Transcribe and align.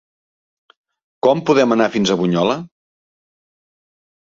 Com 1.27 1.43
podem 1.51 1.77
anar 1.77 1.89
fins 1.97 2.15
a 2.15 2.19
Bunyola? 2.23 2.57